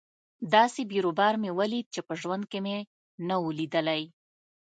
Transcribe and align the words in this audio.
داسې 0.55 0.81
بيروبار 0.91 1.33
مې 1.41 1.51
وليد 1.59 1.85
چې 1.93 2.01
په 2.07 2.13
ژوند 2.21 2.43
کښې 2.51 2.59
مې 2.65 2.77
نه 3.27 3.35
و 3.41 3.45
ليدلى. 3.57 4.01